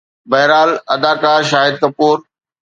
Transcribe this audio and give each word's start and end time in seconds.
بهرحال، 0.31 0.71
اداڪار 0.93 1.39
شاهد 1.51 1.73
ڪپور 1.81 2.17